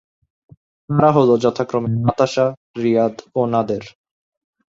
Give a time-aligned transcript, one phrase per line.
[0.89, 2.45] তারা হলো যথাক্রমে নাতাশা,
[2.77, 3.83] রিয়াদ ও নাদের।